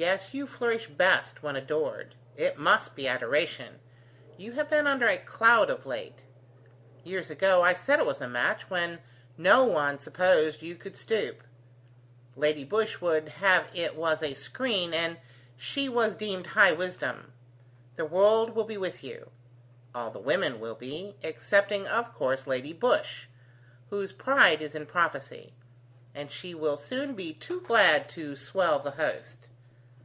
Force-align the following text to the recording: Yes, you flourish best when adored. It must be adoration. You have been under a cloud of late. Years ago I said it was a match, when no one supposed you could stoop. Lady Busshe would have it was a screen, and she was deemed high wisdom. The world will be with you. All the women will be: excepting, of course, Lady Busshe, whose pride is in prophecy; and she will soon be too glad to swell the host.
Yes, 0.00 0.32
you 0.32 0.46
flourish 0.46 0.86
best 0.86 1.42
when 1.42 1.56
adored. 1.56 2.14
It 2.34 2.56
must 2.58 2.96
be 2.96 3.06
adoration. 3.06 3.80
You 4.38 4.52
have 4.52 4.70
been 4.70 4.86
under 4.86 5.06
a 5.06 5.18
cloud 5.18 5.68
of 5.68 5.84
late. 5.84 6.22
Years 7.04 7.28
ago 7.28 7.60
I 7.62 7.74
said 7.74 7.98
it 8.00 8.06
was 8.06 8.22
a 8.22 8.26
match, 8.26 8.70
when 8.70 9.00
no 9.36 9.62
one 9.64 9.98
supposed 9.98 10.62
you 10.62 10.74
could 10.74 10.96
stoop. 10.96 11.42
Lady 12.34 12.64
Busshe 12.64 13.02
would 13.02 13.28
have 13.28 13.68
it 13.74 13.94
was 13.94 14.22
a 14.22 14.32
screen, 14.32 14.94
and 14.94 15.18
she 15.54 15.86
was 15.86 16.16
deemed 16.16 16.46
high 16.46 16.72
wisdom. 16.72 17.34
The 17.96 18.06
world 18.06 18.54
will 18.54 18.64
be 18.64 18.78
with 18.78 19.04
you. 19.04 19.30
All 19.94 20.10
the 20.10 20.18
women 20.18 20.60
will 20.60 20.76
be: 20.76 21.16
excepting, 21.22 21.86
of 21.86 22.14
course, 22.14 22.46
Lady 22.46 22.72
Busshe, 22.72 23.26
whose 23.90 24.12
pride 24.14 24.62
is 24.62 24.74
in 24.74 24.86
prophecy; 24.86 25.52
and 26.14 26.30
she 26.30 26.54
will 26.54 26.78
soon 26.78 27.14
be 27.14 27.34
too 27.34 27.60
glad 27.60 28.08
to 28.16 28.34
swell 28.34 28.78
the 28.78 28.92
host. 28.92 29.48